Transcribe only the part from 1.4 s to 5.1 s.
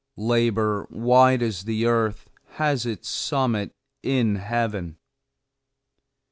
as the earth, has its summit in Heaven.